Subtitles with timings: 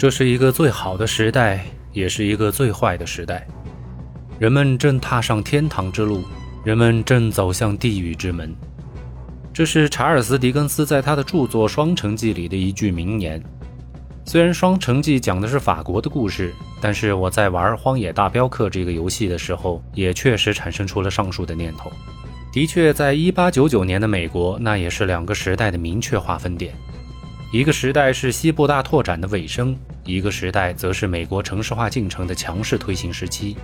[0.00, 1.62] 这是一个最好的时代，
[1.92, 3.46] 也是一个最坏的时代。
[4.38, 6.24] 人们正踏上天堂之路，
[6.64, 8.56] 人们正走向地狱之门。
[9.52, 13.44] 这是查尔斯·狄更斯在他的著作《双城记》里的一句名言。
[14.24, 21.92] 虽然《双城记》讲的是法国的故事，但是我在玩《荒野大镖客》这个游戏的时候，也确实产生出了上述的念头。
[22.50, 26.72] 的确，在1899年的美国，那也是两个时代的明确划分点。
[27.52, 33.56] 一个时代是西部大拓展的尾声，一个时代则是美国城市化进程的强势推行时期。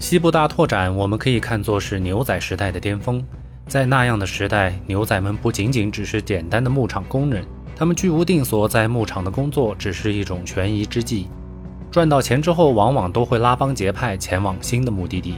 [0.00, 3.24] 西部大拓展，我们可以看作是牛仔时代的巅峰。
[3.68, 7.44] 在那样的时代，牛仔们不仅仅只是简单的牧场工人，
[7.76, 11.28] 他们居无定所，在牧场的工作只是一种权宜之计。
[11.88, 15.36] 赚到钱之后，往往都会拉帮结派前往新的目的地，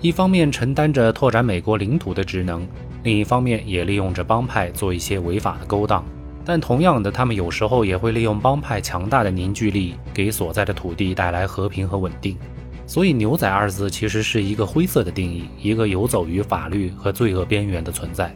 [0.00, 2.64] 一方面承担着拓展美国领土的职能，
[3.02, 6.04] 另一方面也利用着帮派做一些违法的勾当。
[6.44, 12.36] 但同样的，他们有时候也会利用帮派强大的凝聚力，给所在的土地带来和平和稳定。
[12.84, 18.34] 所以，“牛仔”二字其实是一个灰色的定义，一个游走于法律和罪恶边缘的存在。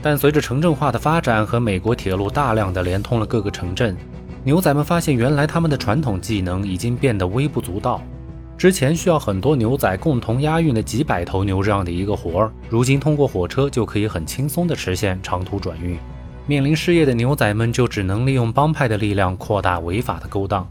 [0.00, 3.96] 但随着城镇化的发展和美国铁路大量的连通了各个城镇，
[4.42, 8.02] 牛仔们发现，原来他们的传统技能已经变得微不足道。
[8.56, 15.98] 之前需要很多牛仔共同押运的几百头牛这样的一个活儿，如今通过火车就可以很轻松地实现长途转运。
[16.48, 20.64] 面临失业的牛仔们就只能利用帮派的力量扩大违法的勾当。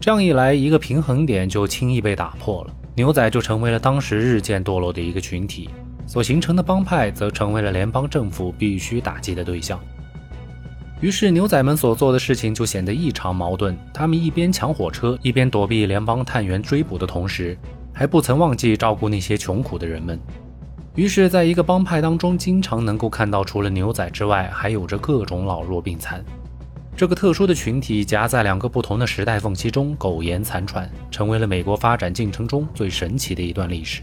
[0.00, 5.68] 这样一来，一个平衡点就轻易被打破了，牛仔就成为了当时日渐堕落的一个群体，
[6.06, 9.78] 所形成的帮派则成为了联邦政府必须打击的对象。
[11.02, 13.76] 于是，牛仔们所做的事情就显得异常矛盾。
[13.92, 17.56] 他们一边抢火车，一边躲避联邦探员追捕的同时，
[17.92, 20.18] 还不曾忘记照顾那些穷苦的人们。
[20.96, 26.22] 于是，在一个帮派当中，经常能够看到除了牛仔之外，还有着各种老弱病残。
[26.96, 34.02] 这个特殊的群体夹在两个不同的时代缝隙中苟延残喘，成为了美国发展进程中最神奇的一段历史。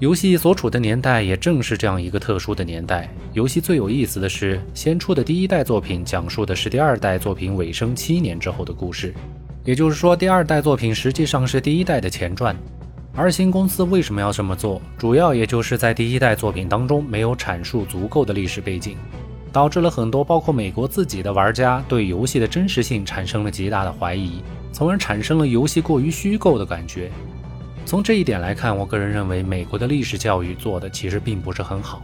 [0.00, 3.08] 游戏所处的年代也正是这样一个特殊的年代。
[3.32, 9.14] 游戏最有意思的是，先出的第一代作品讲述的是第二代作品尾声七年之后的故事，
[9.64, 12.56] 也就是说，第二代作品实际上是第一代的前传。
[13.16, 14.82] 而新公司为什么要这么做？
[14.98, 18.96] 主要也就是在第一代作品当中没有阐述足够的历史背景。
[19.52, 24.42] 导致了很多，包括美国自己的玩家对游戏的真实性产生了极大的怀疑，
[24.72, 27.08] 从而产生了游戏过于虚构的感觉。
[27.86, 32.02] 从这一点来看，我个人认为美国的历史教育做的其实并不是很好。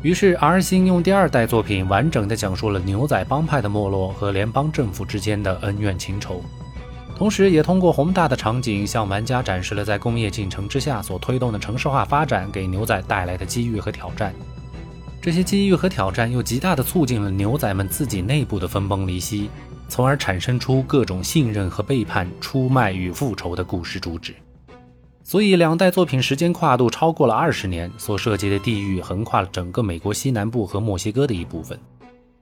[0.00, 6.42] 于是，R 星用第二代作品完整的讲述了牛仔帮派的没落和联邦政府之间的恩怨情仇，
[7.16, 14.34] 同时也通过宏大的场景向玩家展示了在工业进程之下所推动的城市化发展给牛仔带来的机遇和挑战。
[15.22, 19.48] 这些机遇和挑战又极大地促进了牛仔们自己内部的分崩离析，
[19.88, 24.34] 从而产生出各种信任和背叛、出卖与复仇的故事主旨。
[25.24, 31.76] 所以，两代作品时间跨度超过了二十年，所涉及的地域横跨了整个美国西南部和墨西哥的一部分。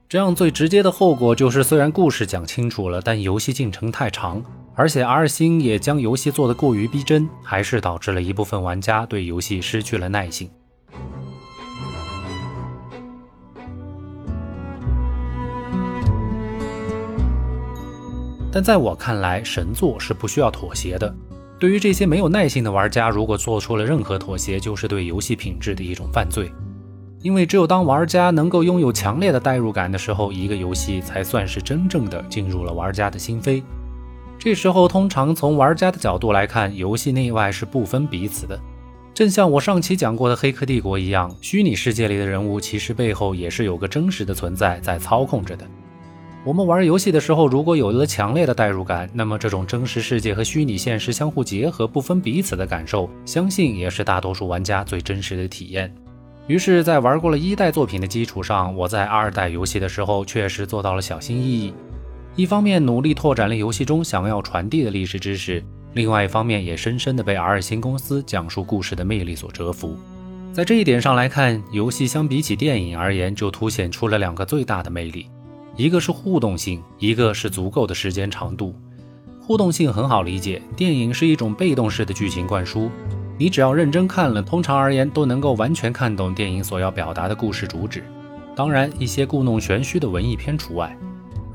[0.07, 4.43] 这样最直接的后果就是，虽然故事讲清楚了，但游戏进程太长，
[4.75, 10.49] 而且 R 星也将游戏做得过于逼真，还是导致了一部分玩家对游戏失去了耐性。
[18.51, 21.13] 但在我看来，神作是不需要妥协的。
[21.57, 26.51] 对于这些没有耐性的玩家，如果做出了任何妥协，就是对游戏品质的一种犯罪。
[27.21, 33.63] 因为只有当玩家能够拥有强烈的代入感的时候，一个游戏才算是真正的进入了玩家的心扉。
[34.37, 38.59] 这时候，通常从玩家的角度来看，游戏内外是不分彼此的。
[39.13, 45.65] 正像我上期讲过的《黑客帝国》一样，虚拟世界里的人物其实背后也是有个真实的存在在操控着的。
[46.43, 55.91] 我们玩游戏的时候，如果有了强烈的代入感，那么这种真实世界和虚拟现实相互结合、不分彼此的感受，相信也是大多数玩家最真实的体验。
[56.45, 61.73] 于是，在玩过了一代作品的基础上，我在二代游戏的时候，确实做到了小心翼翼。
[62.35, 69.95] 一方面努力拓展了游戏中想要传递的历史知识，另外一方面也深深的被 R 星公司讲述故事的魅力所折服。
[70.51, 75.27] 在这一点上来看，游戏相比起电影而言，就凸显出了两个最大的魅力。
[75.77, 78.75] 一个是互动性，一个是足够的时间长度。
[79.39, 82.91] 互动性很好理解，电影是一种被动式的剧情灌输，
[83.37, 88.03] 你只要认真看了，通常而言都能够完全看懂电影所要表达的故事主旨。
[88.57, 90.97] 当然，一些故弄玄虚的文艺片除外。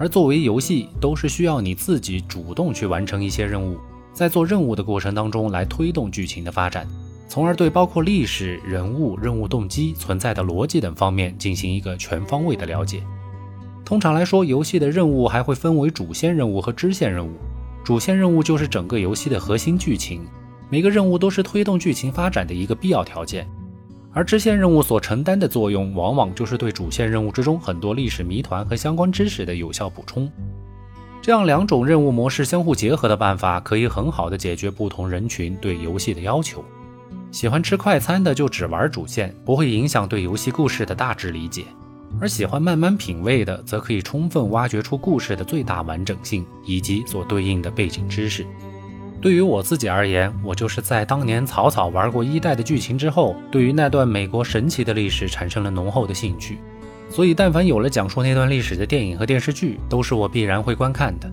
[0.01, 3.77] 而作为游戏，都是需要你自己主动去完成一些任务，
[4.15, 6.89] 在做任务的过程当中来推动剧情的发展，
[7.29, 13.03] 从而对包括历史、人物、任务动机、存在的逻辑等方面进行一个全方位的了解。
[13.85, 17.33] 通常来说，游戏的任务还会分为主线任务和支线任务。
[17.85, 20.23] 主线任务就是整个游戏的核心剧情，
[20.71, 23.47] 每个任务都是推动剧情发展的一个必要条件。
[24.13, 30.31] 而支线任务所承担的作用，往往就是对主线任务之中很多历史谜团和相关知识的有效补充。
[31.23, 36.65] 这样两种任务模式相互结合的办法，可以很好的解决不同人群对游戏的要求。
[37.31, 41.63] 喜欢吃快餐的就只玩主线，不会影响对游戏故事的大致理解；
[42.21, 48.45] 而喜欢慢慢品味的，则可以充分挖掘出故事的最大完整性以及所对应的背景知识。
[49.21, 56.59] 对于我自己而言，我就是在当年草草玩过一代的剧情之后，对于那段美国神奇的历史产生了浓厚的兴趣。
[57.11, 61.31] 所以，但凡有了讲述那段历史的电影和电视剧，都是我必然会观看的。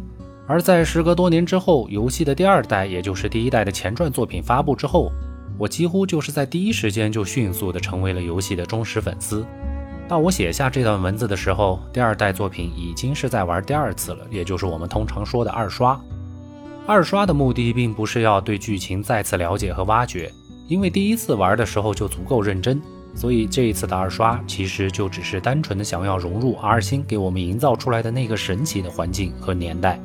[0.47, 5.11] 而在时隔多年之后，游戏的第二代，也就是第一代的前传作品发布之后，
[5.57, 9.45] 我几乎就是在第一时间就迅速的成为了游戏的忠实粉丝。
[10.09, 15.97] 到我写下这段文字的时候，第二代作品已经是在玩第二次了，也就是我们通常说的二刷。
[16.87, 20.31] 二刷的目的并不是要对剧情再次了解和挖掘，
[20.69, 22.81] 因为第一次玩的时候就足够认真，
[23.13, 29.99] 所以这一次的二刷其实就只是单纯的想要融入 R 星给我们营造出来的那个神奇的环境和年代。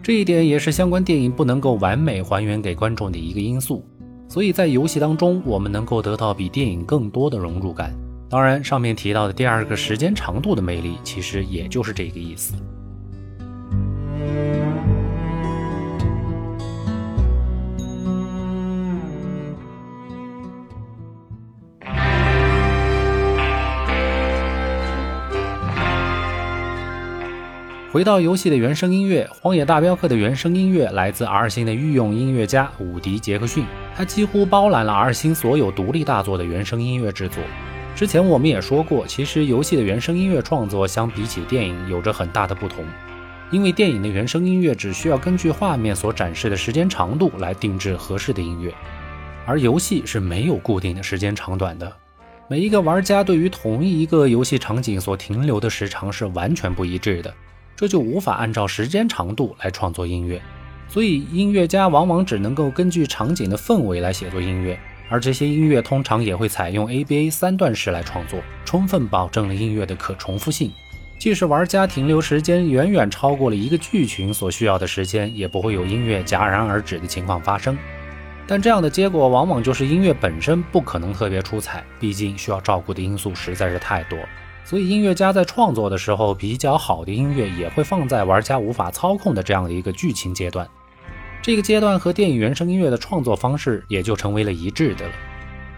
[0.00, 3.84] 这一点也是相关电影不能够完美还原给观众的一个因素。
[4.28, 7.92] 所以在游戏当中，我们能够得到比电影更多的融入感。
[8.30, 12.54] 当然，上面提到的第二个时间长度的魅力，其实也就是这个意思。
[27.92, 37.44] 回到游戏的原声音乐，《荒野大镖客》的原声音乐来自 R 星的御用音乐家伍迪·杰克逊，他几乎包揽了 R 星所有独立大作的原声音乐制作。
[37.94, 42.82] 之前我们也说过，其实游戏的原声音乐创作相比起电影有着很大的不同，
[43.50, 48.72] 因为电影的原声音乐只需要根据画面所展示的时间长度来定制合适的音乐，
[49.44, 51.92] 而游戏是没有固定的时间长短的，
[52.48, 57.30] 每一个玩家对于同一个游戏场景所停留的时长是完全不一致的。
[57.76, 60.40] 这就无法按照时间长度来创作音乐，
[60.88, 64.78] 所以音乐家往往只能够根据场景的氛围来写作音乐，
[65.08, 70.70] 而这些音乐通常也会采用 ABA 三段式来创作，充分保证了音乐的可重复性。
[71.18, 77.78] 即使玩家停留时间远远超过了一个剧情所需要的时间，也不会有音乐戛然而止的情况发生。
[78.44, 84.18] 但这样的结果往往就是音乐本身不可能特别出彩，毕竟需要照顾的因素实在是太多。
[84.64, 90.66] 所以，音乐家在创作的时候，比较好的音乐也会放在玩家无法操控的这样的一个剧情阶段。
[91.42, 95.12] 这个阶段和电影原声音乐的创作方式也就成为了一致的了。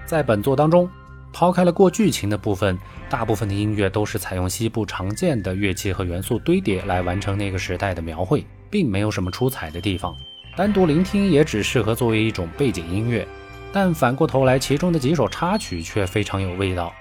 [0.04, 0.88] 在本作当中，
[1.32, 2.78] 抛开了过剧情的部分，
[3.08, 10.14] 大部分的音乐都是采用西部常见的乐器和元素堆叠来完成那个时代的描绘，并没有什么出彩的地方。
[10.54, 13.26] 单独聆听也只适合作为一种背景音乐。
[13.72, 16.92] 但反过头来，其中的几首插曲却非常有味道。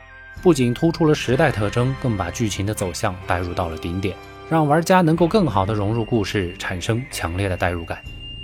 [0.42, 4.16] 不仅突出了时代特征，更把剧情的走向带入到了顶点，
[4.50, 8.00] 让玩家能够更好的融入故事，产生强烈的代入感。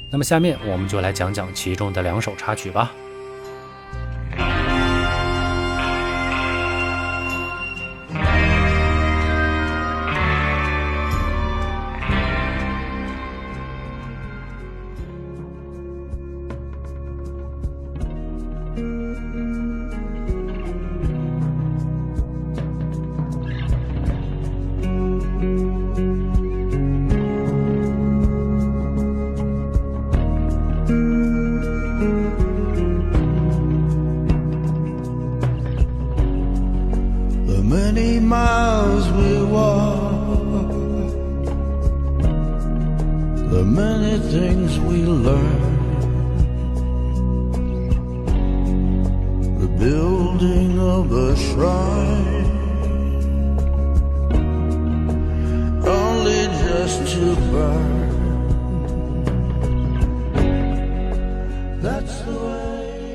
[0.09, 2.91] 那么，下面我们就来讲讲其中的两首插曲吧。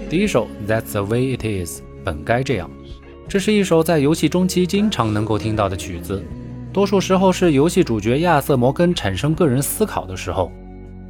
[0.10, 2.70] 第一首《That's the way it is》本该这样，
[3.27, 6.23] 这是一首在游戏中期经常能够听到的曲子，
[6.73, 10.53] 多数时候是游戏主角亚瑟·摩根产生个人思考的时候。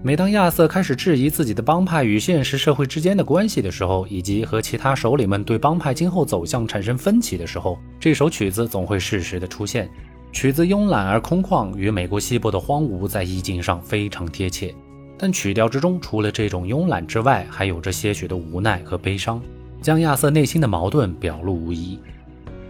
[0.02, 9.88] 每当亚瑟开始质疑自己的帮派与现实社会之间的关系的时候，以及和其他首领们对帮派今后走向产生分歧的时候，这首曲子总会适时的出现。
[10.30, 14.74] 曲子慵懒而空旷，与美国西部的荒芜在意境上非常贴切。
[15.16, 19.40] 但曲调之中，除了这种慵懒之外，还有着些许的无奈和悲伤，
[19.84, 21.98] 将亚瑟内心的矛盾表露无遗。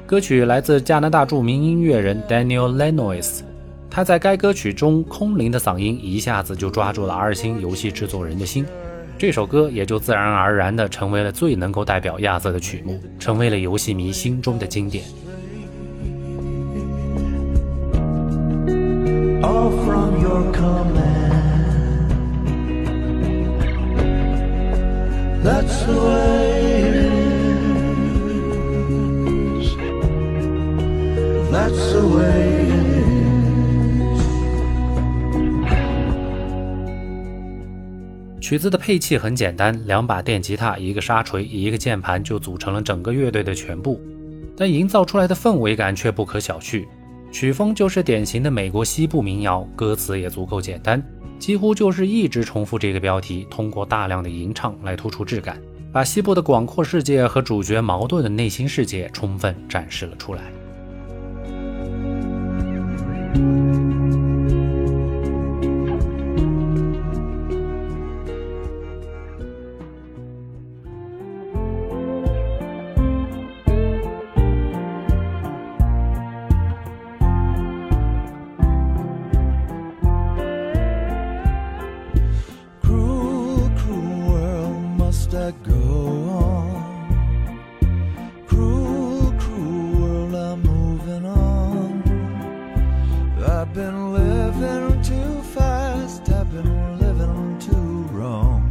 [0.05, 3.43] 歌曲来自加拿大著名音乐人 Daniel Lanois。
[3.89, 8.67] 他在该歌曲中空灵的嗓音一下子就抓住了 R 星游戏制作人的心，
[9.17, 15.05] 这首歌也就自然而然地成为了最能够代表亚瑟的曲目，成为了游戏迷心中的经典。
[25.45, 26.34] Let's win
[38.41, 43.99] 曲子的配器很简单，两把电吉他、一个沙锤、一个键盘就组成了整个乐队的全部，
[44.55, 46.85] 但营造出来的氛围感却不可小觑。
[47.33, 51.03] 曲风就是典型的美国西部民谣，歌词也足够简单，
[51.39, 55.59] 几乎就是一直重复这个标题，通过大量的吟唱来突出质感，
[55.91, 60.43] 把西部的广阔世界和主角矛盾的内心世界充分展示了出来。
[63.35, 64.04] Thank you.
[93.75, 98.63] Been living too fast i've been living too wrong.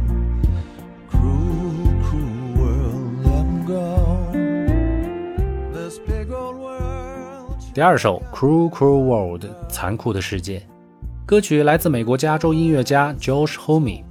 [1.10, 3.26] Cruel cruel world
[5.74, 6.24] let's go
[7.74, 10.62] 第二首 cruel cruel world 残酷的世界。
[11.26, 14.02] 歌曲来自美国加州音乐家 josh homie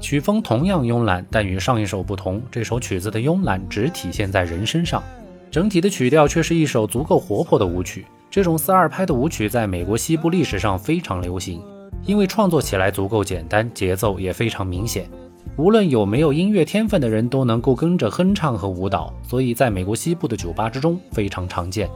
[0.00, 5.02] 曲风同样慵懒但与上一首不同这首曲子的慵懒只体现在人身上
[5.50, 8.04] 整体的曲调却是一首足够活泼的舞曲。
[8.30, 11.62] 这种四二拍的舞曲在美国西部历史上非常流行，
[12.04, 15.08] 因为创作起来足够简单，节奏也非常明显，
[15.56, 21.88] 无论有没有音乐天分的人都能够跟着哼唱和舞蹈，所以在美国西部的酒吧之中非常常见。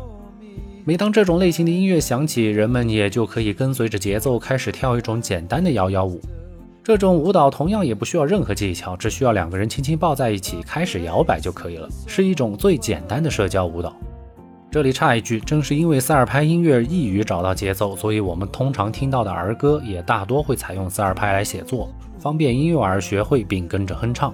[0.85, 6.19] 每当这种类型的音乐响起，人们也就可以跟随着节奏开始跳一种简单的摇摇舞。
[6.83, 13.95] 这种舞蹈同样也不需要任何技巧，只需要两个人轻轻抱在一起开始摇摆就可以了，是一种最简单的社交舞蹈。
[14.71, 24.33] 这里插一句，正是因为四二拍音乐易于找到节奏，所以我们通常听到的儿歌也大多会采用四二拍来写作，方便婴幼儿学会并跟着哼唱。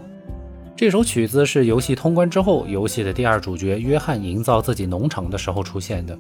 [0.77, 6.17] 这首曲子是游戏通关之后，游戏的第二主角约翰营造自己农场的时候出现的。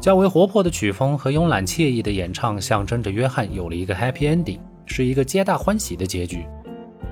[0.00, 6.46] 较为活泼的曲风和慵懒惬意的演唱，象征着约翰有了一个 happy ending，是一个皆大欢喜的结局。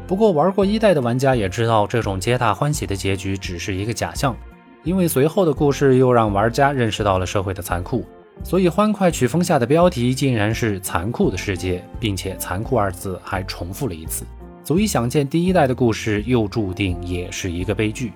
[0.06, 4.37] 不过，玩过一代的玩家也知道，这种皆大欢喜的结局只是一个假象，
[4.84, 8.04] 因为随后的故事又让玩家认识到了社会的残酷。
[8.42, 14.24] 所以，欢快曲风下的标题竟然是“残酷的世界”，并且“残酷”二字还重复了一次，
[14.64, 18.12] 足以想见第一代的故事又注定也是一个悲剧。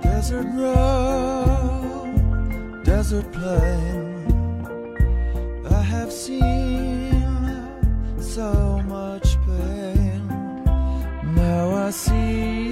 [0.00, 1.74] desert road,
[2.84, 4.14] desert plain.
[5.68, 7.12] I have seen
[8.18, 10.22] so much pain.
[11.34, 12.63] Now I see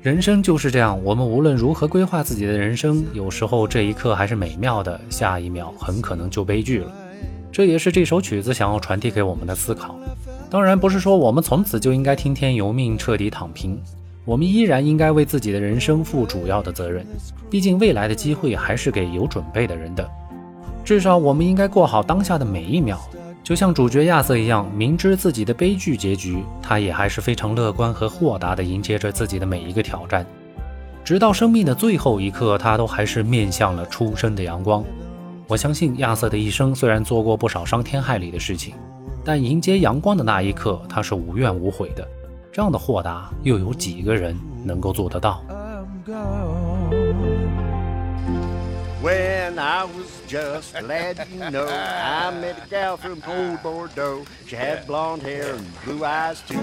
[0.00, 6.90] 人生就是这样，我们无论如何规划自己的人生，有时候这一刻还是美妙的，下一秒很可能就悲剧了。
[7.52, 9.94] 这也是这首曲子想要传递给我们的思考。
[10.48, 13.78] 当然，不是说我们从此就应该听天由命，彻底躺平。
[14.24, 17.04] 我们依然应该为自己的人生负主要的责任，
[17.50, 20.08] 毕竟未来的机会还是给有准备的人的。
[20.84, 22.98] 至少，我们应该过好当下的每一秒。
[23.42, 30.26] 就像主角亚瑟一样，明知自己的悲剧结局，他也还是非常乐观和豁达地迎接着自己的每一个挑战，
[31.02, 34.84] 直到生命的最后一刻，他都还是面向了初升的阳光。
[35.46, 38.74] 我相信亚瑟的一生虽然做过不少伤天害理的事情，
[39.24, 42.06] 但迎接阳光的那一刻，他是无怨无悔的。
[42.52, 45.42] 这样的豁达，又有几个人能够做得到
[49.00, 54.24] ？When I was just a lad, you know, I met a gal from old Bordeaux.
[54.46, 56.60] She had blonde hair and blue eyes too.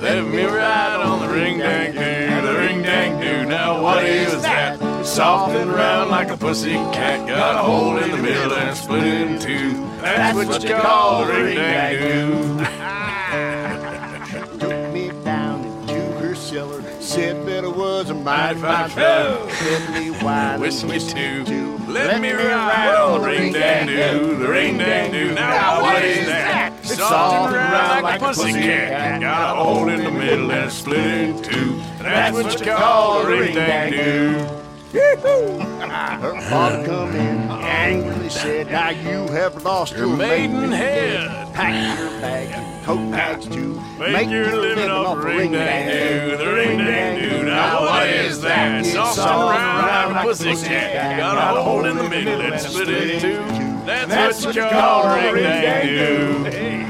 [0.00, 3.48] Let me ride on the ring dang doo, the ring dang doo.
[3.48, 5.04] Now what is that?
[5.06, 9.04] Soft and round like a pussy cat, got a hole in the middle and split
[9.04, 9.72] in two.
[10.02, 12.66] That's what you call the ring dang doo.
[18.28, 19.46] a mighty fine fellow.
[19.48, 21.78] Fiddly wine, Whiskey too.
[21.88, 25.34] Let me ride on the ring dang the ring dang doo.
[25.34, 26.74] Now what is that?
[26.82, 29.20] It's all around like a pussycat.
[29.20, 31.80] Got a hole in the middle and split in two.
[31.98, 34.57] That's what you call a ring dang doo.
[34.90, 41.52] Her father come in, angrily said, Now you have lost your, Your maiden head.
[41.52, 43.78] Pack your bags and coat bags too.
[43.98, 47.44] Make your living off the ring dang doo, the ring dang doo.
[47.44, 48.86] Now what is that?
[48.86, 51.18] Soft around like a pussycat.
[51.18, 53.84] Got a hole in the middle and split it in two.
[53.84, 56.87] That's what you call a ring dang doo.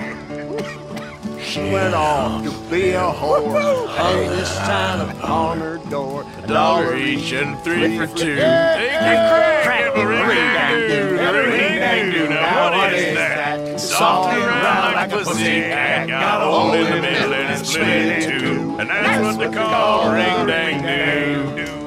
[1.49, 6.27] She went off to be a whore, hung this sign upon her door.
[6.43, 8.37] A dollar each and three for two.
[8.37, 12.29] Crack ring dang doo, ring dang doo.
[12.29, 13.81] Now what is that?
[13.81, 16.07] Soft around like a pussycat.
[16.09, 18.77] Got a hole in the middle and it's split in two.
[18.79, 20.83] And that's what they call ring dang
[21.57, 21.79] doo.